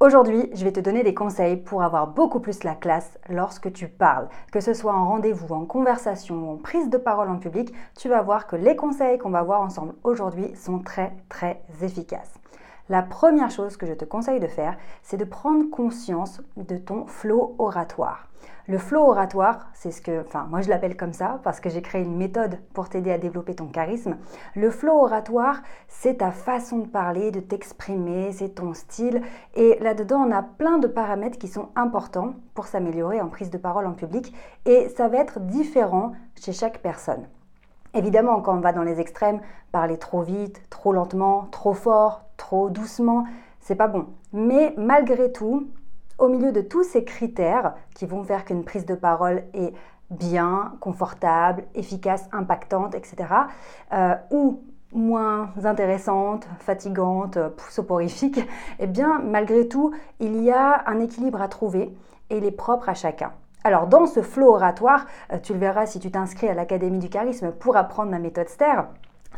Aujourd'hui, 0.00 0.48
je 0.54 0.62
vais 0.62 0.70
te 0.70 0.78
donner 0.78 1.02
des 1.02 1.12
conseils 1.12 1.56
pour 1.56 1.82
avoir 1.82 2.06
beaucoup 2.06 2.38
plus 2.38 2.62
la 2.62 2.76
classe 2.76 3.18
lorsque 3.28 3.72
tu 3.72 3.88
parles. 3.88 4.28
Que 4.52 4.60
ce 4.60 4.72
soit 4.72 4.94
en 4.94 5.08
rendez-vous, 5.08 5.52
en 5.52 5.64
conversation 5.64 6.36
ou 6.36 6.52
en 6.52 6.56
prise 6.56 6.88
de 6.88 6.98
parole 6.98 7.28
en 7.28 7.38
public, 7.38 7.74
tu 7.96 8.08
vas 8.08 8.22
voir 8.22 8.46
que 8.46 8.54
les 8.54 8.76
conseils 8.76 9.18
qu'on 9.18 9.30
va 9.30 9.42
voir 9.42 9.60
ensemble 9.60 9.94
aujourd'hui 10.04 10.54
sont 10.54 10.78
très 10.78 11.16
très 11.28 11.60
efficaces. 11.82 12.32
La 12.88 13.02
première 13.02 13.50
chose 13.50 13.76
que 13.76 13.86
je 13.86 13.92
te 13.92 14.04
conseille 14.04 14.38
de 14.38 14.46
faire, 14.46 14.76
c'est 15.02 15.16
de 15.16 15.24
prendre 15.24 15.68
conscience 15.68 16.42
de 16.56 16.78
ton 16.78 17.06
flot 17.06 17.56
oratoire. 17.58 18.28
Le 18.70 18.76
flow 18.76 19.00
oratoire, 19.00 19.70
c'est 19.72 19.90
ce 19.90 20.02
que, 20.02 20.20
enfin, 20.20 20.46
moi 20.50 20.60
je 20.60 20.68
l'appelle 20.68 20.94
comme 20.94 21.14
ça 21.14 21.40
parce 21.42 21.58
que 21.58 21.70
j'ai 21.70 21.80
créé 21.80 22.02
une 22.02 22.18
méthode 22.18 22.58
pour 22.74 22.90
t'aider 22.90 23.10
à 23.10 23.16
développer 23.16 23.54
ton 23.54 23.66
charisme. 23.66 24.18
Le 24.54 24.70
flow 24.70 24.92
oratoire, 24.92 25.62
c'est 25.86 26.18
ta 26.18 26.32
façon 26.32 26.80
de 26.80 26.86
parler, 26.86 27.30
de 27.30 27.40
t'exprimer, 27.40 28.30
c'est 28.30 28.56
ton 28.56 28.74
style. 28.74 29.22
Et 29.54 29.78
là-dedans, 29.80 30.18
on 30.18 30.30
a 30.32 30.42
plein 30.42 30.76
de 30.76 30.86
paramètres 30.86 31.38
qui 31.38 31.48
sont 31.48 31.70
importants 31.76 32.34
pour 32.52 32.66
s'améliorer 32.66 33.22
en 33.22 33.28
prise 33.28 33.48
de 33.48 33.56
parole 33.56 33.86
en 33.86 33.94
public. 33.94 34.34
Et 34.66 34.90
ça 34.90 35.08
va 35.08 35.16
être 35.16 35.40
différent 35.40 36.12
chez 36.38 36.52
chaque 36.52 36.82
personne. 36.82 37.26
Évidemment, 37.94 38.42
quand 38.42 38.54
on 38.54 38.60
va 38.60 38.74
dans 38.74 38.82
les 38.82 39.00
extrêmes, 39.00 39.40
parler 39.72 39.96
trop 39.96 40.20
vite, 40.20 40.60
trop 40.68 40.92
lentement, 40.92 41.48
trop 41.52 41.72
fort, 41.72 42.26
trop 42.36 42.68
doucement, 42.68 43.24
c'est 43.60 43.76
pas 43.76 43.88
bon. 43.88 44.08
Mais 44.34 44.74
malgré 44.76 45.32
tout, 45.32 45.68
au 46.18 46.28
milieu 46.28 46.52
de 46.52 46.60
tous 46.60 46.82
ces 46.82 47.04
critères 47.04 47.74
qui 47.94 48.06
vont 48.06 48.22
faire 48.24 48.44
qu'une 48.44 48.64
prise 48.64 48.86
de 48.86 48.94
parole 48.94 49.44
est 49.54 49.72
bien, 50.10 50.74
confortable, 50.80 51.64
efficace, 51.74 52.28
impactante, 52.32 52.94
etc., 52.94 53.16
euh, 53.92 54.14
ou 54.30 54.62
moins 54.92 55.50
intéressante, 55.64 56.48
fatigante, 56.60 57.38
soporifique, 57.70 58.40
eh 58.78 58.86
bien, 58.86 59.20
malgré 59.22 59.68
tout, 59.68 59.92
il 60.18 60.42
y 60.42 60.50
a 60.50 60.82
un 60.86 61.00
équilibre 61.00 61.42
à 61.42 61.48
trouver 61.48 61.94
et 62.30 62.38
il 62.38 62.44
est 62.44 62.50
propre 62.50 62.88
à 62.88 62.94
chacun. 62.94 63.32
Alors, 63.64 63.86
dans 63.86 64.06
ce 64.06 64.22
flot 64.22 64.54
oratoire, 64.54 65.06
euh, 65.32 65.38
tu 65.42 65.52
le 65.52 65.58
verras 65.58 65.86
si 65.86 65.98
tu 65.98 66.10
t'inscris 66.10 66.48
à 66.48 66.54
l'Académie 66.54 67.00
du 67.00 67.10
charisme 67.10 67.52
pour 67.52 67.76
apprendre 67.76 68.10
ma 68.10 68.18
méthode 68.18 68.48
STER, 68.48 68.82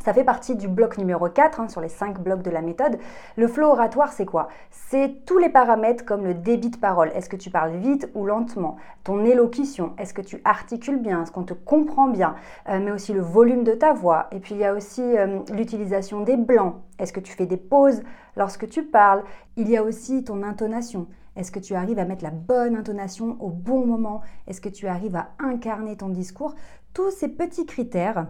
ça 0.02 0.14
fait 0.14 0.24
partie 0.24 0.56
du 0.56 0.66
bloc 0.66 0.96
numéro 0.96 1.28
4 1.28 1.60
hein, 1.60 1.68
sur 1.68 1.80
les 1.80 1.88
5 1.88 2.20
blocs 2.20 2.42
de 2.42 2.50
la 2.50 2.62
méthode. 2.62 2.98
Le 3.36 3.46
flow 3.46 3.68
oratoire, 3.68 4.12
c'est 4.12 4.24
quoi? 4.24 4.48
C'est 4.70 5.24
tous 5.26 5.38
les 5.38 5.50
paramètres 5.50 6.04
comme 6.06 6.24
le 6.24 6.32
débit 6.32 6.70
de 6.70 6.78
parole. 6.78 7.10
Est-ce 7.14 7.28
que 7.28 7.36
tu 7.36 7.50
parles 7.50 7.76
vite 7.76 8.08
ou 8.14 8.24
lentement? 8.24 8.76
Ton 9.04 9.24
élocution, 9.24 9.92
est-ce 9.98 10.14
que 10.14 10.22
tu 10.22 10.40
articules 10.44 11.00
bien? 11.00 11.22
Est-ce 11.22 11.32
qu'on 11.32 11.44
te 11.44 11.54
comprend 11.54 12.08
bien? 12.08 12.34
Euh, 12.68 12.80
Mais 12.82 12.92
aussi 12.92 13.12
le 13.12 13.20
volume 13.20 13.62
de 13.62 13.72
ta 13.72 13.92
voix. 13.92 14.28
Et 14.32 14.40
puis 14.40 14.54
il 14.54 14.60
y 14.60 14.64
a 14.64 14.72
aussi 14.72 15.02
euh, 15.02 15.40
l'utilisation 15.52 16.22
des 16.22 16.38
blancs. 16.38 16.76
Est-ce 16.98 17.12
que 17.12 17.20
tu 17.20 17.32
fais 17.32 17.46
des 17.46 17.58
pauses 17.58 18.02
lorsque 18.36 18.68
tu 18.68 18.82
parles? 18.82 19.22
Il 19.56 19.68
y 19.68 19.76
a 19.76 19.82
aussi 19.82 20.24
ton 20.24 20.42
intonation. 20.42 21.08
Est-ce 21.36 21.52
que 21.52 21.58
tu 21.60 21.74
arrives 21.74 21.98
à 21.98 22.04
mettre 22.04 22.24
la 22.24 22.30
bonne 22.30 22.74
intonation 22.74 23.36
au 23.40 23.50
bon 23.50 23.86
moment? 23.86 24.22
Est-ce 24.46 24.60
que 24.60 24.68
tu 24.68 24.86
arrives 24.86 25.16
à 25.16 25.28
incarner 25.38 25.96
ton 25.96 26.08
discours? 26.08 26.54
Tous 26.94 27.10
ces 27.10 27.28
petits 27.28 27.66
critères 27.66 28.26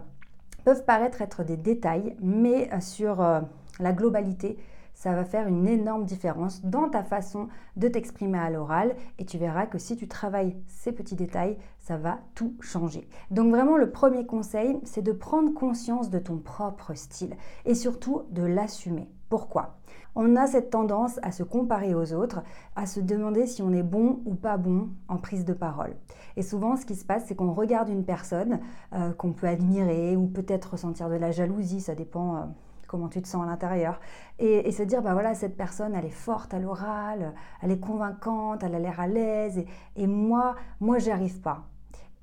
peuvent 0.63 0.85
paraître 0.85 1.21
être 1.21 1.43
des 1.43 1.57
détails, 1.57 2.15
mais 2.21 2.69
euh, 2.73 2.79
sur 2.79 3.21
euh, 3.21 3.41
la 3.79 3.93
globalité, 3.93 4.57
ça 4.93 5.13
va 5.15 5.25
faire 5.25 5.47
une 5.47 5.67
énorme 5.67 6.05
différence 6.05 6.63
dans 6.63 6.87
ta 6.87 7.03
façon 7.03 7.47
de 7.75 7.87
t'exprimer 7.87 8.37
à 8.37 8.51
l'oral 8.51 8.95
et 9.17 9.25
tu 9.25 9.39
verras 9.39 9.65
que 9.65 9.79
si 9.79 9.97
tu 9.97 10.07
travailles 10.07 10.55
ces 10.67 10.91
petits 10.91 11.15
détails, 11.15 11.57
ça 11.79 11.97
va 11.97 12.19
tout 12.35 12.55
changer. 12.59 13.07
Donc 13.31 13.49
vraiment 13.49 13.77
le 13.77 13.89
premier 13.89 14.27
conseil, 14.27 14.79
c'est 14.83 15.01
de 15.01 15.11
prendre 15.11 15.53
conscience 15.53 16.11
de 16.11 16.19
ton 16.19 16.37
propre 16.37 16.93
style 16.93 17.35
et 17.65 17.73
surtout 17.73 18.23
de 18.29 18.43
l'assumer. 18.43 19.09
Pourquoi? 19.31 19.77
On 20.13 20.35
a 20.35 20.45
cette 20.45 20.71
tendance 20.71 21.17
à 21.23 21.31
se 21.31 21.41
comparer 21.41 21.95
aux 21.95 22.11
autres, 22.11 22.43
à 22.75 22.85
se 22.85 22.99
demander 22.99 23.47
si 23.47 23.61
on 23.61 23.71
est 23.71 23.81
bon 23.81 24.19
ou 24.25 24.35
pas 24.35 24.57
bon 24.57 24.89
en 25.07 25.15
prise 25.15 25.45
de 25.45 25.53
parole. 25.53 25.95
Et 26.35 26.41
souvent, 26.41 26.75
ce 26.75 26.85
qui 26.85 26.95
se 26.95 27.05
passe, 27.05 27.27
c'est 27.27 27.35
qu'on 27.35 27.53
regarde 27.53 27.87
une 27.87 28.03
personne 28.03 28.59
euh, 28.93 29.13
qu'on 29.13 29.31
peut 29.31 29.47
admirer 29.47 30.17
ou 30.17 30.27
peut-être 30.27 30.71
ressentir 30.71 31.07
de 31.07 31.15
la 31.15 31.31
jalousie, 31.31 31.79
ça 31.79 31.95
dépend. 31.95 32.35
Euh, 32.35 32.39
comment 32.87 33.07
tu 33.07 33.21
te 33.21 33.27
sens 33.29 33.43
à 33.43 33.45
l'intérieur, 33.45 34.01
et, 34.37 34.69
se 34.73 34.83
dire, 34.83 35.01
bah 35.01 35.13
voilà, 35.13 35.33
cette 35.33 35.55
personne, 35.55 35.95
elle 35.95 36.03
est 36.03 36.09
forte 36.09 36.53
à 36.53 36.59
l'oral, 36.59 37.33
elle 37.61 37.71
est 37.71 37.79
convaincante, 37.79 38.63
elle 38.63 38.75
a 38.75 38.79
l'air 38.79 38.99
à 38.99 39.07
l'aise, 39.07 39.63
et, 39.95 40.07
moi, 40.07 40.55
moi, 40.81 40.99
j'y 40.99 41.09
arrive 41.09 41.39
pas. 41.39 41.69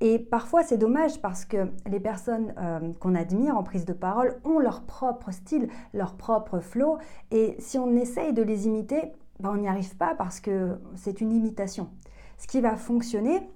Et 0.00 0.18
parfois, 0.18 0.62
c'est 0.62 0.78
dommage 0.78 1.20
parce 1.20 1.44
que 1.44 1.68
les 1.86 1.98
personnes 1.98 2.54
euh, 2.58 2.92
qu'on 3.00 3.14
admire 3.14 3.56
en 3.56 3.64
prise 3.64 3.84
de 3.84 3.92
parole 3.92 4.40
ont 4.44 4.58
leur 4.60 4.82
propre 4.82 5.32
style, 5.32 5.68
leur 5.92 6.14
propre 6.14 6.60
flow. 6.60 6.98
Et 7.30 7.56
si 7.58 7.78
on 7.78 7.96
essaye 7.96 8.32
de 8.32 8.42
les 8.42 8.66
imiter, 8.66 9.12
ben, 9.40 9.50
on 9.50 9.56
n'y 9.56 9.68
arrive 9.68 9.96
pas 9.96 10.14
parce 10.14 10.40
que 10.40 10.78
c'est 10.94 11.20
une 11.20 11.32
imitation. 11.32 11.88
Ce 12.38 12.46
qui 12.46 12.60
va 12.60 12.76
fonctionner, 12.76 13.48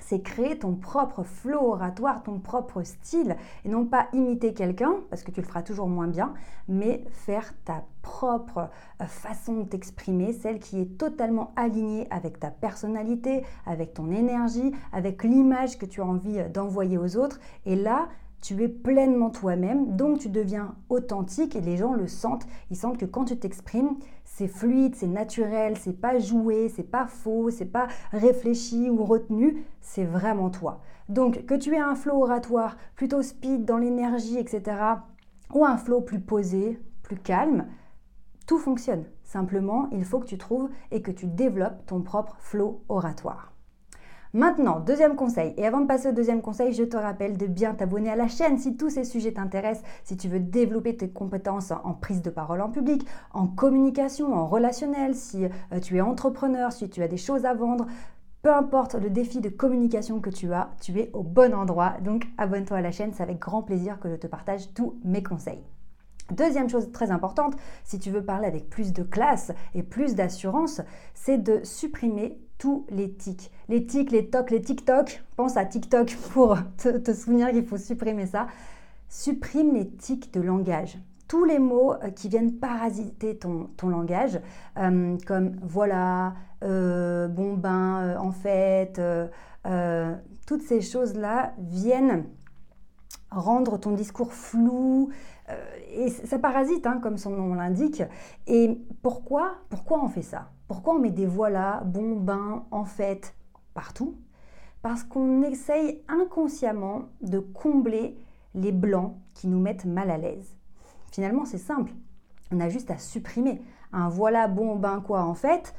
c'est 0.00 0.20
créer 0.20 0.58
ton 0.58 0.74
propre 0.74 1.22
flow 1.22 1.72
oratoire, 1.72 2.22
ton 2.22 2.38
propre 2.38 2.82
style, 2.82 3.36
et 3.64 3.68
non 3.68 3.84
pas 3.84 4.08
imiter 4.12 4.54
quelqu'un, 4.54 4.94
parce 5.10 5.22
que 5.22 5.30
tu 5.30 5.40
le 5.40 5.46
feras 5.46 5.62
toujours 5.62 5.88
moins 5.88 6.06
bien, 6.06 6.34
mais 6.68 7.04
faire 7.10 7.54
ta 7.64 7.84
propre 8.02 8.70
euh, 9.00 9.06
façon 9.06 9.60
de 9.60 9.64
t'exprimer, 9.64 10.32
celle 10.32 10.58
qui 10.58 10.80
est 10.80 10.98
totalement 10.98 11.52
alignée 11.56 12.06
avec 12.10 12.38
ta 12.38 12.50
personnalité, 12.50 13.44
avec 13.66 13.94
ton 13.94 14.10
énergie, 14.10 14.72
avec 14.92 15.22
l'image 15.24 15.78
que 15.78 15.86
tu 15.86 16.00
as 16.00 16.06
envie 16.06 16.38
euh, 16.38 16.48
d'envoyer 16.48 16.98
aux 16.98 17.16
autres. 17.16 17.40
Et 17.66 17.76
là, 17.76 18.08
tu 18.40 18.62
es 18.62 18.68
pleinement 18.68 19.30
toi-même, 19.30 19.96
donc 19.96 20.18
tu 20.18 20.28
deviens 20.28 20.74
authentique 20.88 21.56
et 21.56 21.60
les 21.60 21.76
gens 21.76 21.92
le 21.92 22.06
sentent. 22.06 22.46
Ils 22.70 22.76
sentent 22.76 22.98
que 22.98 23.04
quand 23.04 23.26
tu 23.26 23.38
t'exprimes, 23.38 23.96
c'est 24.24 24.48
fluide, 24.48 24.94
c'est 24.94 25.08
naturel, 25.08 25.76
c'est 25.76 26.00
pas 26.00 26.18
joué, 26.18 26.68
c'est 26.68 26.90
pas 26.90 27.06
faux, 27.06 27.50
c'est 27.50 27.64
pas 27.66 27.88
réfléchi 28.12 28.88
ou 28.90 29.04
retenu, 29.04 29.64
c'est 29.80 30.04
vraiment 30.04 30.50
toi. 30.50 30.80
Donc 31.08 31.46
que 31.46 31.54
tu 31.54 31.74
aies 31.74 31.80
un 31.80 31.94
flow 31.94 32.22
oratoire 32.22 32.76
plutôt 32.94 33.22
speed 33.22 33.64
dans 33.64 33.78
l'énergie, 33.78 34.38
etc., 34.38 34.76
ou 35.54 35.64
un 35.64 35.76
flow 35.76 36.02
plus 36.02 36.20
posé, 36.20 36.80
plus 37.02 37.16
calme, 37.16 37.66
tout 38.46 38.58
fonctionne. 38.58 39.04
Simplement, 39.24 39.88
il 39.92 40.04
faut 40.04 40.20
que 40.20 40.26
tu 40.26 40.38
trouves 40.38 40.70
et 40.90 41.02
que 41.02 41.10
tu 41.10 41.26
développes 41.26 41.86
ton 41.86 42.02
propre 42.02 42.36
flow 42.38 42.82
oratoire. 42.88 43.52
Maintenant, 44.34 44.80
deuxième 44.80 45.16
conseil, 45.16 45.54
et 45.56 45.66
avant 45.66 45.80
de 45.80 45.86
passer 45.86 46.10
au 46.10 46.12
deuxième 46.12 46.42
conseil, 46.42 46.74
je 46.74 46.82
te 46.82 46.98
rappelle 46.98 47.38
de 47.38 47.46
bien 47.46 47.72
t'abonner 47.72 48.10
à 48.10 48.16
la 48.16 48.28
chaîne 48.28 48.58
si 48.58 48.76
tous 48.76 48.90
ces 48.90 49.04
sujets 49.04 49.32
t'intéressent, 49.32 49.86
si 50.04 50.18
tu 50.18 50.28
veux 50.28 50.38
développer 50.38 50.94
tes 50.94 51.08
compétences 51.08 51.70
en 51.70 51.94
prise 51.94 52.20
de 52.20 52.28
parole 52.28 52.60
en 52.60 52.68
public, 52.68 53.06
en 53.32 53.46
communication, 53.46 54.34
en 54.34 54.46
relationnel, 54.46 55.14
si 55.14 55.46
euh, 55.46 55.80
tu 55.80 55.96
es 55.96 56.02
entrepreneur, 56.02 56.72
si 56.72 56.90
tu 56.90 57.02
as 57.02 57.08
des 57.08 57.16
choses 57.16 57.46
à 57.46 57.54
vendre. 57.54 57.86
Peu 58.42 58.52
importe 58.52 58.96
le 58.96 59.08
défi 59.08 59.40
de 59.40 59.48
communication 59.48 60.20
que 60.20 60.30
tu 60.30 60.52
as, 60.52 60.70
tu 60.80 60.98
es 61.00 61.10
au 61.14 61.22
bon 61.22 61.54
endroit. 61.54 61.94
Donc 62.04 62.26
abonne-toi 62.36 62.76
à 62.76 62.82
la 62.82 62.92
chaîne, 62.92 63.12
c'est 63.14 63.22
avec 63.22 63.38
grand 63.38 63.62
plaisir 63.62 63.98
que 63.98 64.10
je 64.10 64.16
te 64.16 64.26
partage 64.26 64.74
tous 64.74 65.00
mes 65.04 65.22
conseils. 65.22 65.64
Deuxième 66.30 66.68
chose 66.68 66.92
très 66.92 67.10
importante, 67.10 67.54
si 67.84 67.98
tu 67.98 68.10
veux 68.10 68.22
parler 68.22 68.46
avec 68.46 68.68
plus 68.68 68.92
de 68.92 69.02
classe 69.02 69.52
et 69.74 69.82
plus 69.82 70.14
d'assurance, 70.14 70.82
c'est 71.14 71.38
de 71.38 71.64
supprimer 71.64 72.38
tous 72.58 72.84
les 72.90 73.12
tics. 73.12 73.50
Les 73.68 73.86
tics, 73.86 74.10
les 74.10 74.26
tocs, 74.28 74.50
les 74.50 74.60
TikTok. 74.60 75.22
Pense 75.36 75.56
à 75.56 75.64
TikTok 75.64 76.14
pour 76.32 76.58
te, 76.76 77.12
souvenir 77.12 77.50
qu'il 77.50 77.64
faut 77.64 77.78
supprimer 77.78 78.26
ça. 78.26 78.48
Supprime 79.08 79.74
les 79.74 79.88
tics 79.88 80.32
de 80.34 80.40
langage. 80.40 80.98
Tous 81.28 81.44
les 81.44 81.58
mots 81.58 81.94
euh, 81.94 82.10
qui 82.10 82.28
viennent 82.28 82.54
parasiter 82.54 83.36
ton, 83.36 83.68
langage, 83.82 84.40
euh, 84.78 85.16
comme 85.26 85.56
voilà, 85.62 86.34
euh, 86.64 87.28
bon 87.28 87.54
ben, 87.54 88.16
en 88.18 88.32
fait, 88.32 89.00
toutes 90.46 90.62
ces 90.62 90.80
choses-là 90.80 91.52
viennent 91.58 92.24
rendre 93.30 93.78
ton 93.78 93.92
discours 93.92 94.32
flou, 94.32 95.10
et 95.90 96.10
ça 96.10 96.38
parasite, 96.38 96.86
hein, 96.86 96.98
comme 97.02 97.16
son 97.16 97.30
nom 97.30 97.54
l'indique. 97.54 98.02
Et 98.46 98.78
pourquoi 99.02 99.56
Pourquoi 99.70 100.02
on 100.02 100.08
fait 100.08 100.22
ça? 100.22 100.50
Pourquoi 100.66 100.94
on 100.94 100.98
met 100.98 101.10
des 101.10 101.26
voilà, 101.26 101.82
bon, 101.84 102.16
ben, 102.16 102.64
en 102.70 102.84
fait, 102.84 103.34
partout? 103.72 104.16
Parce 104.82 105.02
qu'on 105.02 105.42
essaye 105.42 106.02
inconsciemment 106.08 107.04
de 107.22 107.38
combler 107.38 108.16
les 108.54 108.72
blancs 108.72 109.16
qui 109.34 109.48
nous 109.48 109.60
mettent 109.60 109.86
mal 109.86 110.10
à 110.10 110.18
l'aise. 110.18 110.56
Finalement, 111.10 111.44
c'est 111.46 111.58
simple. 111.58 111.92
On 112.52 112.60
a 112.60 112.68
juste 112.68 112.90
à 112.90 112.98
supprimer 112.98 113.62
un 113.92 114.08
voilà, 114.08 114.46
bon, 114.48 114.76
ben, 114.76 115.00
quoi, 115.00 115.22
en 115.22 115.34
fait. 115.34 115.74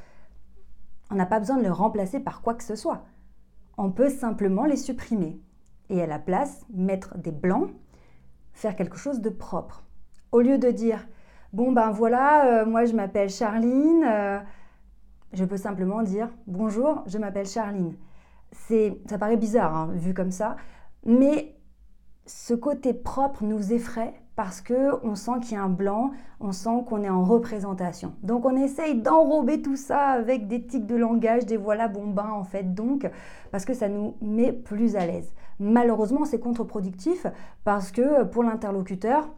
On 1.11 1.15
n'a 1.15 1.25
pas 1.25 1.39
besoin 1.39 1.57
de 1.57 1.63
le 1.63 1.71
remplacer 1.71 2.19
par 2.19 2.41
quoi 2.41 2.55
que 2.55 2.63
ce 2.63 2.75
soit. 2.75 3.03
On 3.77 3.91
peut 3.91 4.09
simplement 4.09 4.65
les 4.65 4.77
supprimer 4.77 5.39
et 5.89 6.01
à 6.01 6.07
la 6.07 6.19
place 6.19 6.65
mettre 6.73 7.17
des 7.17 7.31
blancs, 7.31 7.69
faire 8.53 8.75
quelque 8.75 8.97
chose 8.97 9.21
de 9.21 9.29
propre. 9.29 9.83
Au 10.31 10.41
lieu 10.41 10.57
de 10.57 10.69
dire 10.69 11.07
bon 11.53 11.71
ben 11.71 11.91
voilà, 11.91 12.61
euh, 12.61 12.65
moi 12.65 12.85
je 12.85 12.93
m'appelle 12.93 13.29
Charline, 13.29 14.03
euh, 14.05 14.39
je 15.33 15.45
peux 15.45 15.57
simplement 15.57 16.03
dire 16.03 16.29
bonjour, 16.47 17.03
je 17.07 17.17
m'appelle 17.17 17.47
Charline. 17.47 17.95
C'est, 18.51 18.99
ça 19.07 19.17
paraît 19.17 19.37
bizarre 19.37 19.75
hein, 19.75 19.89
vu 19.93 20.13
comme 20.13 20.31
ça, 20.31 20.55
mais 21.05 21.55
ce 22.25 22.53
côté 22.53 22.93
propre 22.93 23.43
nous 23.43 23.73
effraie 23.73 24.13
parce 24.35 24.61
que 24.61 25.03
on 25.03 25.15
sent 25.15 25.41
qu'il 25.41 25.53
y 25.53 25.59
a 25.59 25.63
un 25.63 25.69
blanc, 25.69 26.11
on 26.39 26.51
sent 26.51 26.85
qu'on 26.87 27.03
est 27.03 27.09
en 27.09 27.23
représentation. 27.23 28.13
Donc 28.23 28.45
on 28.45 28.55
essaye 28.55 29.01
d'enrober 29.01 29.61
tout 29.61 29.75
ça 29.75 30.11
avec 30.11 30.47
des 30.47 30.65
tics 30.65 30.85
de 30.85 30.95
langage, 30.95 31.45
des 31.45 31.57
voilà 31.57 31.87
bombins 31.87 32.31
en 32.31 32.43
fait, 32.43 32.73
donc 32.73 33.09
parce 33.51 33.65
que 33.65 33.73
ça 33.73 33.89
nous 33.89 34.15
met 34.21 34.53
plus 34.53 34.95
à 34.95 35.05
l'aise. 35.05 35.33
Malheureusement, 35.59 36.25
c'est 36.25 36.39
contre-productif 36.39 37.27
parce 37.63 37.91
que 37.91 38.23
pour 38.23 38.43
l'interlocuteur, 38.43 39.29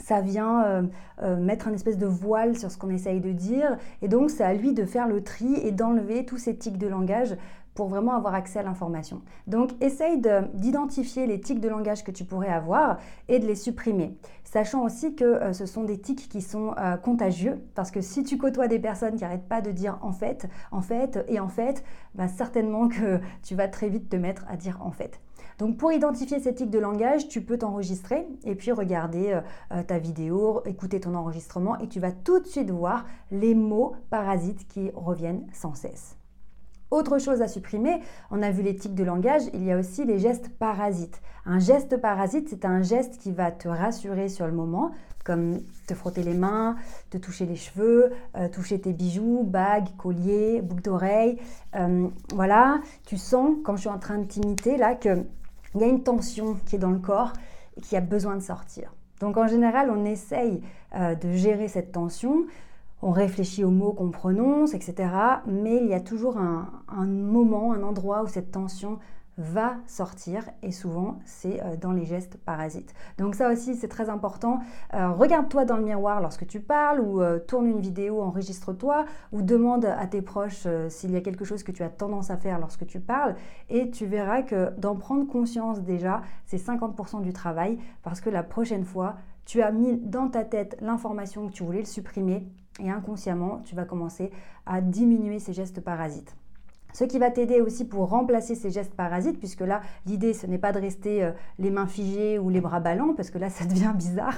ça 0.00 0.20
vient 0.20 0.64
euh, 0.64 0.82
euh, 1.22 1.36
mettre 1.36 1.68
un 1.68 1.72
espèce 1.72 1.98
de 1.98 2.06
voile 2.06 2.56
sur 2.56 2.70
ce 2.70 2.78
qu'on 2.78 2.90
essaye 2.90 3.20
de 3.20 3.32
dire. 3.32 3.76
Et 4.02 4.08
donc, 4.08 4.30
c'est 4.30 4.44
à 4.44 4.54
lui 4.54 4.72
de 4.72 4.84
faire 4.84 5.08
le 5.08 5.22
tri 5.22 5.54
et 5.54 5.72
d'enlever 5.72 6.24
tous 6.24 6.38
ces 6.38 6.56
tics 6.56 6.78
de 6.78 6.86
langage 6.86 7.36
pour 7.74 7.88
vraiment 7.88 8.14
avoir 8.14 8.34
accès 8.34 8.58
à 8.58 8.62
l'information. 8.62 9.20
Donc, 9.46 9.72
essaye 9.82 10.22
d'identifier 10.54 11.26
les 11.26 11.40
tics 11.40 11.60
de 11.60 11.68
langage 11.68 12.04
que 12.04 12.10
tu 12.10 12.24
pourrais 12.24 12.48
avoir 12.48 12.98
et 13.28 13.38
de 13.38 13.46
les 13.46 13.54
supprimer. 13.54 14.16
Sachant 14.44 14.82
aussi 14.82 15.14
que 15.14 15.24
euh, 15.24 15.52
ce 15.52 15.66
sont 15.66 15.84
des 15.84 15.98
tics 16.00 16.28
qui 16.28 16.40
sont 16.40 16.74
contagieux, 17.02 17.62
parce 17.74 17.90
que 17.90 18.00
si 18.00 18.22
tu 18.22 18.38
côtoies 18.38 18.68
des 18.68 18.78
personnes 18.78 19.16
qui 19.16 19.24
n'arrêtent 19.24 19.48
pas 19.48 19.60
de 19.60 19.72
dire 19.72 19.98
en 20.00 20.12
fait, 20.12 20.48
en 20.70 20.80
fait 20.80 21.22
et 21.28 21.38
en 21.38 21.48
fait, 21.48 21.84
bah, 22.14 22.28
certainement 22.28 22.88
que 22.88 23.20
tu 23.42 23.54
vas 23.54 23.68
très 23.68 23.90
vite 23.90 24.08
te 24.08 24.16
mettre 24.16 24.46
à 24.48 24.56
dire 24.56 24.78
en 24.82 24.90
fait. 24.90 25.20
Donc 25.58 25.78
pour 25.78 25.90
identifier 25.90 26.38
ces 26.38 26.54
tics 26.54 26.70
de 26.70 26.78
langage, 26.78 27.28
tu 27.28 27.40
peux 27.40 27.56
t'enregistrer 27.56 28.26
et 28.44 28.54
puis 28.54 28.72
regarder 28.72 29.32
euh, 29.32 29.40
euh, 29.72 29.82
ta 29.82 29.98
vidéo, 29.98 30.62
écouter 30.66 31.00
ton 31.00 31.14
enregistrement 31.14 31.78
et 31.78 31.88
tu 31.88 31.98
vas 31.98 32.12
tout 32.12 32.40
de 32.40 32.46
suite 32.46 32.70
voir 32.70 33.06
les 33.30 33.54
mots 33.54 33.94
parasites 34.10 34.68
qui 34.68 34.90
reviennent 34.94 35.46
sans 35.52 35.74
cesse. 35.74 36.16
Autre 36.90 37.18
chose 37.18 37.42
à 37.42 37.48
supprimer, 37.48 38.00
on 38.30 38.42
a 38.42 38.50
vu 38.50 38.62
les 38.62 38.76
tics 38.76 38.94
de 38.94 39.02
langage, 39.02 39.42
il 39.54 39.64
y 39.64 39.72
a 39.72 39.78
aussi 39.78 40.04
les 40.04 40.18
gestes 40.18 40.50
parasites. 40.50 41.20
Un 41.44 41.58
geste 41.58 41.96
parasite, 41.96 42.48
c'est 42.48 42.64
un 42.64 42.82
geste 42.82 43.18
qui 43.18 43.32
va 43.32 43.50
te 43.50 43.66
rassurer 43.66 44.28
sur 44.28 44.46
le 44.46 44.52
moment, 44.52 44.92
comme 45.24 45.58
te 45.88 45.94
frotter 45.94 46.22
les 46.22 46.34
mains, 46.34 46.76
te 47.10 47.18
toucher 47.18 47.44
les 47.44 47.56
cheveux, 47.56 48.12
euh, 48.36 48.48
toucher 48.48 48.80
tes 48.80 48.92
bijoux, 48.92 49.42
bagues, 49.42 49.88
colliers, 49.96 50.60
boucles 50.62 50.82
d'oreilles. 50.82 51.38
voilà, 52.34 52.80
tu 53.04 53.16
sens 53.16 53.56
quand 53.64 53.74
je 53.74 53.80
suis 53.80 53.90
en 53.90 53.98
train 53.98 54.18
de 54.18 54.24
t'imiter 54.24 54.76
là 54.76 54.94
que 54.94 55.24
il 55.76 55.82
y 55.82 55.84
a 55.84 55.88
une 55.88 56.02
tension 56.02 56.56
qui 56.66 56.76
est 56.76 56.78
dans 56.78 56.90
le 56.90 56.98
corps 56.98 57.32
et 57.76 57.80
qui 57.80 57.96
a 57.96 58.00
besoin 58.00 58.34
de 58.34 58.40
sortir. 58.40 58.92
Donc 59.20 59.36
en 59.36 59.46
général, 59.46 59.90
on 59.90 60.04
essaye 60.04 60.62
euh, 60.94 61.14
de 61.14 61.32
gérer 61.32 61.68
cette 61.68 61.92
tension, 61.92 62.46
on 63.02 63.10
réfléchit 63.10 63.64
aux 63.64 63.70
mots 63.70 63.92
qu'on 63.92 64.10
prononce, 64.10 64.74
etc. 64.74 65.10
Mais 65.46 65.76
il 65.76 65.86
y 65.86 65.94
a 65.94 66.00
toujours 66.00 66.38
un, 66.38 66.70
un 66.88 67.06
moment, 67.06 67.72
un 67.72 67.82
endroit 67.82 68.22
où 68.22 68.26
cette 68.26 68.50
tension 68.50 68.98
va 69.38 69.76
sortir 69.86 70.48
et 70.62 70.72
souvent 70.72 71.18
c'est 71.24 71.62
euh, 71.62 71.76
dans 71.76 71.92
les 71.92 72.06
gestes 72.06 72.38
parasites. 72.38 72.94
Donc 73.18 73.34
ça 73.34 73.50
aussi 73.50 73.74
c'est 73.74 73.88
très 73.88 74.08
important. 74.08 74.60
Euh, 74.94 75.10
regarde-toi 75.10 75.64
dans 75.64 75.76
le 75.76 75.84
miroir 75.84 76.20
lorsque 76.20 76.46
tu 76.46 76.60
parles 76.60 77.00
ou 77.00 77.20
euh, 77.20 77.38
tourne 77.38 77.66
une 77.66 77.80
vidéo, 77.80 78.22
enregistre-toi 78.22 79.04
ou 79.32 79.42
demande 79.42 79.84
à 79.84 80.06
tes 80.06 80.22
proches 80.22 80.66
s'il 80.88 81.10
y 81.10 81.16
a 81.16 81.20
quelque 81.20 81.44
chose 81.44 81.62
que 81.62 81.72
tu 81.72 81.82
as 81.82 81.90
tendance 81.90 82.30
à 82.30 82.36
faire 82.36 82.58
lorsque 82.58 82.86
tu 82.86 83.00
parles 83.00 83.34
et 83.68 83.90
tu 83.90 84.06
verras 84.06 84.42
que 84.42 84.70
d'en 84.78 84.96
prendre 84.96 85.26
conscience 85.26 85.82
déjà 85.82 86.22
c'est 86.46 86.56
50% 86.56 87.22
du 87.22 87.32
travail 87.32 87.78
parce 88.02 88.20
que 88.20 88.30
la 88.30 88.42
prochaine 88.42 88.84
fois 88.84 89.16
tu 89.44 89.62
as 89.62 89.70
mis 89.70 89.96
dans 89.98 90.28
ta 90.28 90.44
tête 90.44 90.76
l'information 90.80 91.48
que 91.48 91.52
tu 91.52 91.62
voulais 91.62 91.80
le 91.80 91.84
supprimer 91.84 92.48
et 92.80 92.90
inconsciemment 92.90 93.60
tu 93.64 93.74
vas 93.74 93.84
commencer 93.84 94.30
à 94.64 94.80
diminuer 94.80 95.38
ces 95.38 95.52
gestes 95.52 95.80
parasites. 95.80 96.36
Ce 96.96 97.04
qui 97.04 97.18
va 97.18 97.30
t'aider 97.30 97.60
aussi 97.60 97.84
pour 97.84 98.08
remplacer 98.08 98.54
ces 98.54 98.70
gestes 98.70 98.94
parasites, 98.94 99.38
puisque 99.38 99.60
là, 99.60 99.82
l'idée, 100.06 100.32
ce 100.32 100.46
n'est 100.46 100.56
pas 100.56 100.72
de 100.72 100.80
rester 100.80 101.22
euh, 101.22 101.32
les 101.58 101.70
mains 101.70 101.86
figées 101.86 102.38
ou 102.38 102.48
les 102.48 102.62
bras 102.62 102.80
ballants, 102.80 103.12
parce 103.12 103.28
que 103.28 103.36
là, 103.36 103.50
ça 103.50 103.66
devient 103.66 103.92
bizarre, 103.94 104.36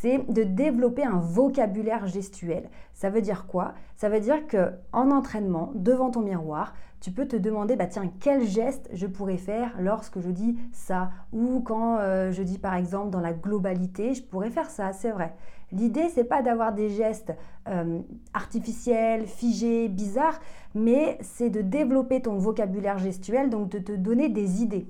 c'est 0.00 0.18
de 0.30 0.42
développer 0.42 1.02
un 1.02 1.18
vocabulaire 1.18 2.06
gestuel. 2.06 2.68
Ça 2.92 3.08
veut 3.08 3.22
dire 3.22 3.46
quoi? 3.46 3.72
Ça 3.96 4.10
veut 4.10 4.20
dire 4.20 4.46
que 4.46 4.72
en 4.92 5.10
entraînement, 5.10 5.72
devant 5.76 6.10
ton 6.10 6.20
miroir, 6.20 6.74
tu 7.00 7.10
peux 7.10 7.26
te 7.26 7.36
demander, 7.36 7.74
bah 7.74 7.86
tiens, 7.86 8.12
quel 8.20 8.44
geste 8.44 8.90
je 8.92 9.06
pourrais 9.06 9.38
faire 9.38 9.74
lorsque 9.80 10.20
je 10.20 10.28
dis 10.28 10.58
ça? 10.72 11.10
Ou 11.32 11.60
quand 11.60 11.96
euh, 12.00 12.32
je 12.32 12.42
dis 12.42 12.58
par 12.58 12.74
exemple 12.74 13.08
dans 13.08 13.20
la 13.20 13.32
globalité, 13.32 14.12
je 14.12 14.22
pourrais 14.22 14.50
faire 14.50 14.68
ça, 14.68 14.92
c'est 14.92 15.10
vrai. 15.10 15.34
L'idée, 15.74 16.08
c'est 16.08 16.24
pas 16.24 16.40
d'avoir 16.40 16.72
des 16.72 16.88
gestes 16.88 17.32
euh, 17.68 18.00
artificiels, 18.32 19.26
figés, 19.26 19.88
bizarres, 19.88 20.38
mais 20.74 21.18
c'est 21.20 21.50
de 21.50 21.62
développer 21.62 22.22
ton 22.22 22.38
vocabulaire 22.38 22.98
gestuel, 22.98 23.50
donc 23.50 23.70
de 23.70 23.78
te 23.78 23.92
donner 23.92 24.28
des 24.28 24.62
idées. 24.62 24.86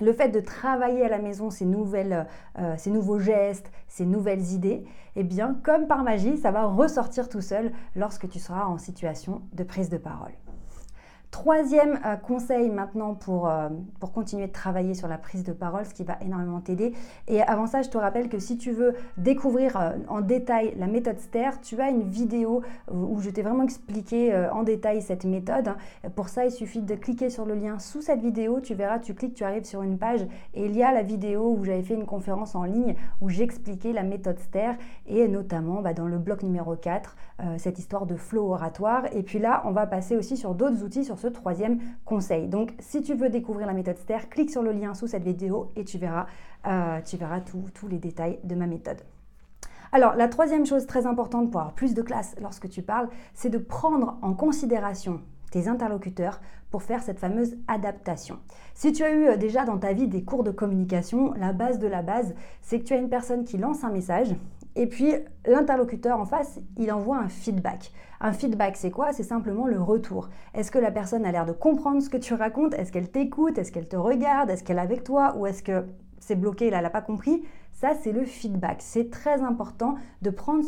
Le 0.00 0.12
fait 0.12 0.28
de 0.28 0.40
travailler 0.40 1.04
à 1.04 1.08
la 1.08 1.18
maison 1.18 1.50
ces, 1.50 1.64
nouvelles, 1.64 2.26
euh, 2.58 2.74
ces 2.76 2.90
nouveaux 2.90 3.18
gestes, 3.18 3.70
ces 3.88 4.06
nouvelles 4.06 4.52
idées, 4.52 4.84
eh 5.16 5.24
bien, 5.24 5.56
comme 5.64 5.88
par 5.88 6.04
magie, 6.04 6.36
ça 6.36 6.52
va 6.52 6.66
ressortir 6.66 7.28
tout 7.28 7.40
seul 7.40 7.72
lorsque 7.96 8.28
tu 8.28 8.38
seras 8.38 8.66
en 8.66 8.78
situation 8.78 9.42
de 9.52 9.64
prise 9.64 9.88
de 9.88 9.98
parole. 9.98 10.32
Troisième 11.32 11.98
euh, 12.04 12.16
conseil 12.16 12.68
maintenant 12.68 13.14
pour, 13.14 13.48
euh, 13.48 13.70
pour 14.00 14.12
continuer 14.12 14.48
de 14.48 14.52
travailler 14.52 14.92
sur 14.92 15.08
la 15.08 15.16
prise 15.16 15.44
de 15.44 15.52
parole, 15.52 15.86
ce 15.86 15.94
qui 15.94 16.04
va 16.04 16.18
énormément 16.20 16.60
t'aider. 16.60 16.92
Et 17.26 17.40
avant 17.40 17.66
ça, 17.66 17.80
je 17.80 17.88
te 17.88 17.96
rappelle 17.96 18.28
que 18.28 18.38
si 18.38 18.58
tu 18.58 18.70
veux 18.70 18.92
découvrir 19.16 19.78
euh, 19.80 19.92
en 20.08 20.20
détail 20.20 20.74
la 20.76 20.86
méthode 20.86 21.18
STER, 21.18 21.52
tu 21.62 21.80
as 21.80 21.88
une 21.88 22.02
vidéo 22.02 22.60
où 22.92 23.18
je 23.20 23.30
t'ai 23.30 23.40
vraiment 23.40 23.62
expliqué 23.62 24.34
en 24.52 24.62
détail 24.62 25.00
cette 25.00 25.24
méthode. 25.24 25.70
Pour 26.14 26.28
ça, 26.28 26.44
il 26.44 26.50
suffit 26.50 26.82
de 26.82 26.94
cliquer 26.94 27.30
sur 27.30 27.46
le 27.46 27.54
lien 27.54 27.78
sous 27.78 28.02
cette 28.02 28.20
vidéo. 28.20 28.60
Tu 28.60 28.74
verras, 28.74 28.98
tu 28.98 29.14
cliques, 29.14 29.34
tu 29.34 29.44
arrives 29.44 29.64
sur 29.64 29.82
une 29.82 29.96
page 29.96 30.20
et 30.52 30.66
il 30.66 30.76
y 30.76 30.82
a 30.82 30.92
la 30.92 31.02
vidéo 31.02 31.56
où 31.58 31.64
j'avais 31.64 31.82
fait 31.82 31.94
une 31.94 32.04
conférence 32.04 32.54
en 32.54 32.64
ligne 32.64 32.94
où 33.22 33.30
j'expliquais 33.30 33.92
la 33.92 34.02
méthode 34.02 34.38
STER 34.38 34.72
et 35.06 35.26
notamment 35.28 35.80
bah, 35.80 35.94
dans 35.94 36.06
le 36.06 36.18
bloc 36.18 36.42
numéro 36.42 36.76
4, 36.76 37.16
cette 37.56 37.78
histoire 37.78 38.04
de 38.04 38.16
flow 38.16 38.52
oratoire. 38.52 39.06
Et 39.14 39.22
puis 39.22 39.38
là, 39.38 39.62
on 39.64 39.70
va 39.70 39.86
passer 39.86 40.16
aussi 40.16 40.36
sur 40.36 40.54
d'autres 40.54 40.84
outils, 40.84 41.04
sur 41.04 41.18
ce 41.22 41.28
troisième 41.28 41.78
conseil. 42.04 42.48
Donc, 42.48 42.74
si 42.80 43.00
tu 43.00 43.14
veux 43.14 43.28
découvrir 43.28 43.66
la 43.66 43.72
méthode 43.72 43.96
STER, 43.96 44.28
clique 44.28 44.50
sur 44.50 44.62
le 44.62 44.72
lien 44.72 44.94
sous 44.94 45.06
cette 45.06 45.22
vidéo 45.22 45.70
et 45.76 45.84
tu 45.84 45.98
verras, 45.98 46.26
euh, 46.66 47.00
tu 47.00 47.16
verras 47.16 47.40
tous 47.40 47.88
les 47.88 47.98
détails 47.98 48.38
de 48.44 48.54
ma 48.54 48.66
méthode. 48.66 48.98
Alors, 49.92 50.14
la 50.14 50.28
troisième 50.28 50.66
chose 50.66 50.86
très 50.86 51.06
importante 51.06 51.50
pour 51.50 51.60
avoir 51.60 51.74
plus 51.74 51.94
de 51.94 52.02
classe 52.02 52.34
lorsque 52.40 52.68
tu 52.68 52.82
parles, 52.82 53.08
c'est 53.34 53.50
de 53.50 53.58
prendre 53.58 54.18
en 54.22 54.34
considération 54.34 55.20
tes 55.50 55.68
interlocuteurs 55.68 56.40
pour 56.70 56.82
faire 56.82 57.02
cette 57.02 57.18
fameuse 57.18 57.56
adaptation. 57.68 58.38
Si 58.74 58.92
tu 58.92 59.04
as 59.04 59.12
eu 59.12 59.26
euh, 59.26 59.36
déjà 59.36 59.64
dans 59.64 59.78
ta 59.78 59.92
vie 59.92 60.08
des 60.08 60.24
cours 60.24 60.42
de 60.42 60.50
communication, 60.50 61.34
la 61.34 61.52
base 61.52 61.78
de 61.78 61.86
la 61.86 62.02
base, 62.02 62.34
c'est 62.62 62.80
que 62.80 62.84
tu 62.84 62.94
as 62.94 62.96
une 62.96 63.10
personne 63.10 63.44
qui 63.44 63.58
lance 63.58 63.84
un 63.84 63.90
message 63.90 64.34
et 64.74 64.86
puis 64.86 65.14
l'interlocuteur 65.46 66.18
en 66.18 66.24
face, 66.24 66.60
il 66.76 66.90
envoie 66.92 67.18
un 67.18 67.28
feedback. 67.28 67.92
Un 68.20 68.32
feedback, 68.32 68.76
c'est 68.76 68.90
quoi? 68.90 69.12
C'est 69.12 69.24
simplement 69.24 69.66
le 69.66 69.80
retour. 69.80 70.28
Est-ce 70.54 70.70
que 70.70 70.78
la 70.78 70.90
personne 70.90 71.24
a 71.24 71.32
l'air 71.32 71.44
de 71.44 71.52
comprendre 71.52 72.00
ce 72.00 72.08
que 72.08 72.16
tu 72.16 72.34
racontes? 72.34 72.74
Est-ce 72.74 72.92
qu'elle 72.92 73.10
t'écoute? 73.10 73.58
Est-ce 73.58 73.72
qu'elle 73.72 73.88
te 73.88 73.96
regarde? 73.96 74.48
Est-ce 74.48 74.62
qu'elle 74.62 74.78
est 74.78 74.82
avec 74.82 75.02
toi? 75.02 75.34
Ou 75.36 75.46
est-ce 75.46 75.62
que 75.62 75.84
c'est 76.20 76.36
bloqué, 76.36 76.68
elle 76.68 76.80
n'a 76.80 76.90
pas 76.90 77.02
compris? 77.02 77.42
Ça, 77.72 77.94
c'est 78.00 78.12
le 78.12 78.24
feedback. 78.24 78.76
C'est 78.80 79.10
très 79.10 79.42
important 79.42 79.96
de 80.20 80.30
prendre 80.30 80.64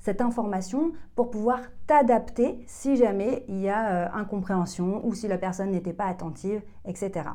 cette 0.00 0.20
information 0.20 0.92
pour 1.14 1.30
pouvoir 1.30 1.60
t'adapter 1.86 2.62
si 2.66 2.96
jamais 2.96 3.44
il 3.48 3.60
y 3.60 3.70
a 3.70 3.88
euh, 3.88 4.08
incompréhension 4.12 5.00
ou 5.06 5.14
si 5.14 5.28
la 5.28 5.38
personne 5.38 5.70
n'était 5.70 5.94
pas 5.94 6.06
attentive, 6.06 6.60
etc. 6.84 7.30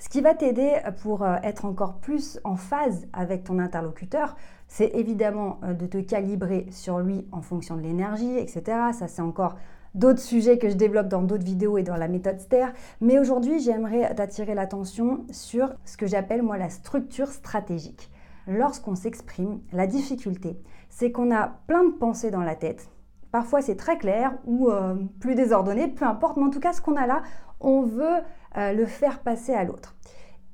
Ce 0.00 0.08
qui 0.08 0.22
va 0.22 0.32
t'aider 0.32 0.78
pour 1.02 1.22
euh, 1.22 1.36
être 1.42 1.66
encore 1.66 1.96
plus 1.96 2.40
en 2.42 2.56
phase 2.56 3.06
avec 3.12 3.44
ton 3.44 3.58
interlocuteur, 3.58 4.34
c'est 4.66 4.92
évidemment 4.94 5.60
euh, 5.62 5.74
de 5.74 5.84
te 5.84 5.98
calibrer 5.98 6.66
sur 6.70 7.00
lui 7.00 7.26
en 7.32 7.42
fonction 7.42 7.76
de 7.76 7.82
l'énergie, 7.82 8.38
etc. 8.38 8.62
Ça, 8.94 9.08
c'est 9.08 9.20
encore 9.20 9.56
d'autres 9.94 10.20
sujets 10.20 10.56
que 10.56 10.70
je 10.70 10.74
développe 10.74 11.08
dans 11.08 11.20
d'autres 11.20 11.44
vidéos 11.44 11.76
et 11.76 11.82
dans 11.82 11.96
la 11.96 12.08
méthode 12.08 12.40
STER. 12.40 12.68
Mais 13.02 13.18
aujourd'hui, 13.18 13.60
j'aimerais 13.60 14.14
t'attirer 14.14 14.54
l'attention 14.54 15.26
sur 15.30 15.68
ce 15.84 15.98
que 15.98 16.06
j'appelle 16.06 16.42
moi 16.42 16.56
la 16.56 16.70
structure 16.70 17.28
stratégique. 17.28 18.10
Lorsqu'on 18.46 18.94
s'exprime, 18.94 19.60
la 19.70 19.86
difficulté, 19.86 20.58
c'est 20.88 21.12
qu'on 21.12 21.30
a 21.30 21.46
plein 21.66 21.84
de 21.84 21.92
pensées 21.92 22.30
dans 22.30 22.40
la 22.40 22.54
tête. 22.54 22.88
Parfois 23.32 23.60
c'est 23.60 23.76
très 23.76 23.98
clair 23.98 24.32
ou 24.46 24.70
euh, 24.70 24.94
plus 25.20 25.34
désordonné, 25.34 25.88
peu 25.88 26.06
importe, 26.06 26.38
mais 26.38 26.44
en 26.44 26.50
tout 26.50 26.58
cas 26.58 26.72
ce 26.72 26.80
qu'on 26.80 26.96
a 26.96 27.06
là, 27.06 27.22
on 27.60 27.82
veut 27.82 28.22
euh, 28.56 28.72
le 28.72 28.86
faire 28.86 29.20
passer 29.20 29.52
à 29.52 29.64
l'autre. 29.64 29.96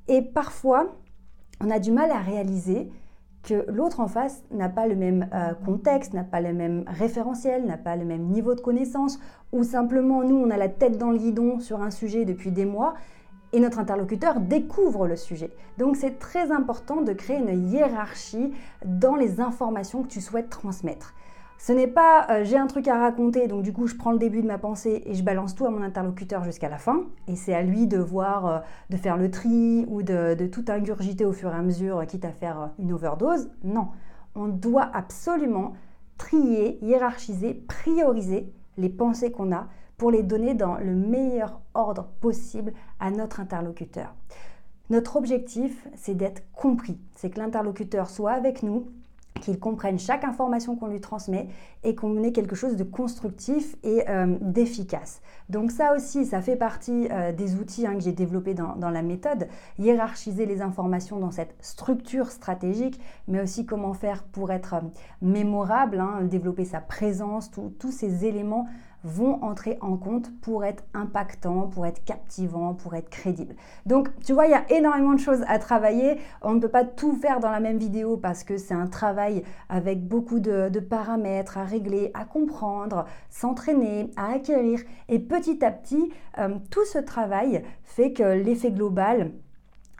Et 0.07 0.21
parfois, 0.21 0.95
on 1.61 1.69
a 1.69 1.79
du 1.79 1.91
mal 1.91 2.11
à 2.11 2.19
réaliser 2.19 2.89
que 3.43 3.65
l'autre 3.71 3.99
en 3.99 4.07
face 4.07 4.43
n'a 4.51 4.69
pas 4.69 4.87
le 4.87 4.95
même 4.95 5.29
euh, 5.33 5.53
contexte, 5.53 6.13
n'a 6.13 6.23
pas 6.23 6.41
le 6.41 6.53
même 6.53 6.83
référentiel, 6.87 7.65
n'a 7.65 7.77
pas 7.77 7.95
le 7.95 8.05
même 8.05 8.23
niveau 8.23 8.55
de 8.55 8.61
connaissance, 8.61 9.19
ou 9.51 9.63
simplement 9.63 10.23
nous, 10.23 10.35
on 10.35 10.49
a 10.49 10.57
la 10.57 10.69
tête 10.69 10.97
dans 10.97 11.11
le 11.11 11.17
guidon 11.17 11.59
sur 11.59 11.81
un 11.81 11.91
sujet 11.91 12.25
depuis 12.25 12.51
des 12.51 12.65
mois, 12.65 12.93
et 13.53 13.59
notre 13.59 13.79
interlocuteur 13.79 14.41
découvre 14.41 15.07
le 15.07 15.15
sujet. 15.15 15.51
Donc 15.77 15.95
c'est 15.95 16.19
très 16.19 16.51
important 16.51 17.01
de 17.01 17.13
créer 17.13 17.37
une 17.37 17.69
hiérarchie 17.69 18.53
dans 18.85 19.15
les 19.15 19.39
informations 19.39 20.03
que 20.03 20.09
tu 20.09 20.21
souhaites 20.21 20.49
transmettre. 20.49 21.13
Ce 21.59 21.73
n'est 21.73 21.87
pas 21.87 22.27
euh, 22.29 22.43
j'ai 22.43 22.57
un 22.57 22.67
truc 22.67 22.87
à 22.87 22.99
raconter, 22.99 23.47
donc 23.47 23.63
du 23.63 23.73
coup 23.73 23.87
je 23.87 23.95
prends 23.95 24.11
le 24.11 24.19
début 24.19 24.41
de 24.41 24.47
ma 24.47 24.57
pensée 24.57 25.01
et 25.05 25.15
je 25.15 25.23
balance 25.23 25.55
tout 25.55 25.65
à 25.65 25.69
mon 25.69 25.81
interlocuteur 25.81 26.43
jusqu'à 26.43 26.69
la 26.69 26.77
fin. 26.77 27.05
Et 27.27 27.35
c'est 27.35 27.53
à 27.53 27.63
lui 27.63 27.87
de 27.87 27.97
voir, 27.97 28.45
euh, 28.45 28.59
de 28.89 28.97
faire 28.97 29.17
le 29.17 29.31
tri 29.31 29.85
ou 29.87 30.03
de, 30.03 30.35
de, 30.35 30.45
tout 30.45 30.65
ingurgiter 30.67 31.25
au 31.25 31.33
fur 31.33 31.51
et 31.51 31.57
à 31.57 31.61
mesure, 31.61 32.05
quitte 32.07 32.25
à 32.25 32.31
faire 32.31 32.69
une 32.77 32.93
overdose. 32.93 33.49
Non, 33.63 33.89
on 34.35 34.47
doit 34.47 34.89
absolument 34.93 35.73
trier, 36.17 36.77
hiérarchiser, 36.83 37.53
prioriser 37.53 38.51
les 38.77 38.89
pensées 38.89 39.31
qu'on 39.31 39.51
a 39.51 39.67
pour 39.97 40.11
les 40.11 40.23
donner 40.23 40.53
dans 40.53 40.75
le 40.75 40.93
meilleur 40.93 41.59
ordre 41.73 42.09
possible 42.21 42.73
à 42.99 43.09
notre 43.09 43.39
interlocuteur. 43.39 44.13
Notre 44.89 45.17
objectif, 45.17 45.87
c'est 45.95 46.15
d'être 46.15 46.43
compris, 46.53 46.97
c'est 47.15 47.29
que 47.29 47.39
l'interlocuteur 47.39 48.09
soit 48.09 48.31
avec 48.31 48.63
nous, 48.63 48.87
qu'il 49.39 49.59
comprenne 49.59 49.99
chaque 49.99 50.23
information 50.23 50.75
qu'on 50.75 50.87
lui 50.87 51.01
transmet 51.01 51.47
et 51.83 51.95
qu'on 51.95 52.23
ait 52.23 52.31
quelque 52.31 52.55
chose 52.55 52.75
de 52.75 52.83
constructif 52.83 53.75
et 53.83 54.09
euh, 54.09 54.37
d'efficace. 54.41 55.21
Donc 55.49 55.71
ça 55.71 55.93
aussi, 55.95 56.25
ça 56.25 56.41
fait 56.41 56.55
partie 56.55 57.07
euh, 57.11 57.31
des 57.31 57.55
outils 57.55 57.87
hein, 57.87 57.95
que 57.95 58.01
j'ai 58.01 58.11
développés 58.11 58.53
dans, 58.53 58.89
la 58.89 59.01
méthode, 59.01 59.47
hiérarchiser 59.79 60.45
les 60.45 60.61
informations 60.61 61.19
dans 61.19 61.31
cette 61.31 61.55
structure 61.61 62.31
stratégique, 62.31 62.99
mais 63.27 63.41
aussi 63.41 63.65
comment 63.65 63.93
faire 63.93 64.23
pour 64.23 64.51
être 64.51 64.75
euh, 64.75 64.81
mémorable, 65.21 65.99
hein, 65.99 66.23
développer 66.23 66.65
sa 66.65 66.81
présence, 66.81 67.51
tous 67.51 67.91
ces 67.91 68.25
éléments 68.25 68.67
vont 69.07 69.41
entrer 69.43 69.77
en 69.81 69.97
compte 69.97 70.29
pour 70.41 70.65
être 70.65 70.83
impactants, 70.93 71.67
pour 71.67 71.85
être 71.85 72.03
captivants, 72.03 72.73
pour 72.73 72.93
être 72.95 73.09
crédibles. 73.09 73.55
Donc, 73.85 74.09
tu 74.19 74.33
vois, 74.33 74.45
il 74.45 74.51
y 74.51 74.53
a 74.53 74.69
énormément 74.71 75.13
de 75.13 75.19
choses 75.19 75.43
à 75.47 75.57
travailler. 75.59 76.19
On 76.41 76.53
ne 76.53 76.59
peut 76.59 76.69
pas 76.69 76.83
tout 76.83 77.13
faire 77.13 77.39
dans 77.39 77.49
la 77.49 77.59
même 77.59 77.77
vidéo 77.77 78.17
parce 78.17 78.43
que 78.43 78.57
c'est 78.57 78.73
un 78.73 78.87
travail 78.87 79.43
avec 79.69 80.07
beaucoup 80.07 80.39
de, 80.39 80.69
paramètres 80.79 81.57
à 81.57 81.63
régler, 81.63 82.11
à 82.13 82.25
comprendre, 82.25 83.05
s'entraîner, 83.29 84.11
à 84.15 84.33
acquérir. 84.33 84.81
Et 85.09 85.19
petit 85.19 85.63
à 85.63 85.71
petit, 85.71 86.11
euh, 86.37 86.55
tout 86.69 86.85
ce 86.85 86.99
travail 86.99 87.63
fait 87.83 88.13
que 88.13 88.23
l'effet 88.23 88.71
global 88.71 89.31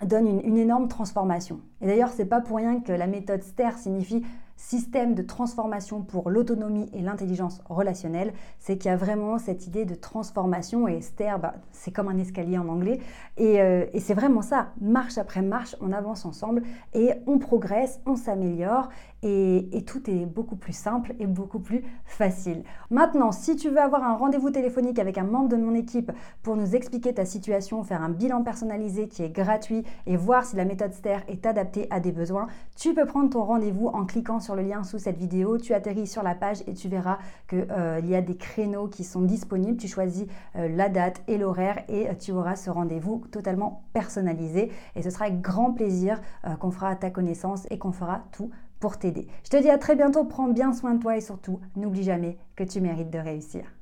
donne 0.04 0.28
une, 0.28 0.42
une 0.42 0.58
énorme 0.58 0.88
transformation. 0.88 1.62
Et 1.82 1.88
d'ailleurs, 1.88 2.10
c'est 2.10 2.26
pas 2.26 2.42
pour 2.42 2.58
rien 2.58 2.82
que 2.82 2.92
la 2.92 3.08
méthode 3.08 3.42
STER 3.42 3.72
signifie 3.78 4.24
système 4.58 5.14
de 5.14 5.22
transformation 5.22 6.02
pour 6.02 6.30
l'autonomie 6.30 6.90
et 6.94 7.02
l'intelligence 7.02 7.62
relationnelle, 7.70 8.34
c'est 8.60 8.78
qu'il 8.78 8.90
y 8.90 8.94
a 8.94 8.98
vraiment 8.98 9.38
cette 9.38 9.68
idée 9.68 9.86
de 9.86 9.96
transformation 9.96 10.88
et 10.88 11.00
STER, 11.00 11.36
bah, 11.42 11.54
c'est 11.72 11.92
comme 11.92 12.08
un 12.08 12.18
escalier 12.18 12.58
en 12.58 12.68
anglais. 12.68 13.00
Euh, 13.40 13.86
et, 13.94 14.00
c'est 14.00 14.16
vraiment 14.16 14.42
ça, 14.42 14.70
marche 14.82 15.18
après 15.18 15.42
marche, 15.42 15.76
on 15.80 15.94
avance 15.94 16.26
ensemble 16.26 16.64
et 16.94 17.12
on 17.28 17.38
progresse, 17.38 18.00
on 18.06 18.16
s'améliore 18.16 18.90
et, 19.24 19.84
tout 19.86 20.10
est 20.10 20.26
beaucoup 20.26 20.56
plus 20.56 20.76
simple 20.76 21.14
et 21.20 21.28
beaucoup 21.28 21.60
plus 21.60 21.84
facile. 22.04 22.64
Maintenant, 22.90 23.32
si 23.32 23.56
tu 23.56 23.70
veux 23.70 23.80
avoir 23.80 24.04
un 24.04 24.16
rendez-vous 24.16 24.50
téléphonique 24.50 25.00
avec 25.00 25.18
un 25.18 25.24
membre 25.24 25.50
de 25.50 25.56
mon 25.56 25.76
équipe 25.76 26.12
pour 26.42 26.56
nous 26.56 26.76
expliquer 26.76 27.14
ta 27.14 27.26
situation, 27.26 27.84
faire 27.84 28.02
un 28.02 28.10
bilan 28.10 28.44
personnalisé 28.44 29.08
qui 29.08 29.24
est 29.24 29.30
gratuit 29.30 29.84
et 30.08 30.18
voir 30.18 30.46
si 30.46 30.56
la 30.56 30.66
méthode 30.66 30.94
STER 30.94 31.20
est 31.28 31.46
adaptée 31.46 31.88
à 31.90 32.00
des 32.00 32.12
besoins, 32.12 32.48
tu 32.76 32.94
peux 32.94 33.06
prendre 33.06 33.30
ton 33.30 33.44
rendez-vous 33.44 33.88
en 33.88 34.06
cliquant 34.06 34.40
sur 34.40 34.48
sur 34.48 34.56
le 34.56 34.62
lien 34.62 34.82
sous 34.86 34.98
cette 34.98 35.18
vidéo, 35.18 35.58
tu 35.58 35.74
atterris 35.74 36.08
sur 36.08 36.24
la 36.24 36.34
page 36.34 36.64
et 36.68 36.74
tu 36.74 36.88
verras 36.88 37.18
qu'il 37.50 37.68
euh, 37.70 38.00
y 38.06 38.16
a 38.16 38.22
des 38.22 38.38
créneaux 38.38 38.88
qui 38.88 39.04
sont 39.04 39.22
disponibles. 39.22 39.76
Tu 39.76 39.90
choisis 39.90 40.26
euh, 40.56 40.70
la 40.70 40.88
date 40.88 41.22
et 41.28 41.38
l'horaire 41.38 41.84
et 41.90 42.08
euh, 42.08 42.14
tu 42.18 42.32
auras 42.32 42.56
ce 42.56 42.70
rendez-vous 42.70 43.26
totalement 43.30 43.84
personnalisé. 43.92 44.72
Et 44.96 45.02
ce 45.02 45.10
sera 45.10 45.26
avec 45.26 45.42
grand 45.42 45.74
plaisir 45.74 46.22
qu'on 46.62 46.72
fera 46.72 46.96
ta 46.96 47.10
connaissance 47.10 47.68
et 47.70 47.78
qu'on 47.78 47.92
fera 47.92 48.24
tout 48.32 48.52
pour 48.80 48.98
t'aider. 48.98 49.28
Je 49.44 49.50
te 49.50 49.62
dis 49.62 49.70
à 49.70 49.78
très 49.78 49.96
bientôt, 49.96 50.26
prends 50.26 50.48
bien 50.48 50.74
soin 50.74 50.96
de 50.96 51.02
toi 51.02 51.18
et 51.18 51.22
surtout, 51.22 51.60
n'oublie 51.76 52.04
jamais 52.04 52.38
que 52.56 52.64
tu 52.64 52.82
mérites 52.82 53.10
de 53.10 53.20
réussir. 53.20 53.77